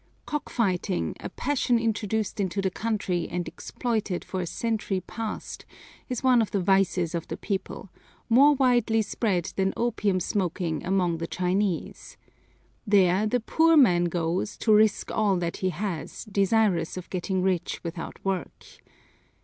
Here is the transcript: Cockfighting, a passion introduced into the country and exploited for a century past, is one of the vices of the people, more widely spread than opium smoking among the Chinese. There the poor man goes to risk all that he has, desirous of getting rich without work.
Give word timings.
Cockfighting, 0.25 1.13
a 1.19 1.29
passion 1.29 1.77
introduced 1.77 2.39
into 2.39 2.59
the 2.59 2.71
country 2.71 3.27
and 3.29 3.47
exploited 3.47 4.25
for 4.25 4.41
a 4.41 4.47
century 4.47 4.99
past, 4.99 5.63
is 6.09 6.23
one 6.23 6.41
of 6.41 6.49
the 6.49 6.59
vices 6.59 7.13
of 7.13 7.27
the 7.27 7.37
people, 7.37 7.91
more 8.27 8.55
widely 8.55 9.03
spread 9.03 9.53
than 9.57 9.75
opium 9.77 10.19
smoking 10.19 10.83
among 10.83 11.19
the 11.19 11.27
Chinese. 11.27 12.17
There 12.87 13.27
the 13.27 13.41
poor 13.41 13.77
man 13.77 14.05
goes 14.05 14.57
to 14.65 14.73
risk 14.73 15.11
all 15.11 15.35
that 15.37 15.57
he 15.57 15.69
has, 15.69 16.25
desirous 16.25 16.97
of 16.97 17.07
getting 17.11 17.43
rich 17.43 17.79
without 17.83 18.17
work. 18.25 18.65